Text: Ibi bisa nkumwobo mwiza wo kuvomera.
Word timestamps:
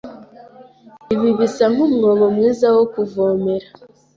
Ibi 1.13 1.29
bisa 1.39 1.65
nkumwobo 1.73 2.25
mwiza 2.35 2.67
wo 2.75 2.83
kuvomera. 2.93 3.67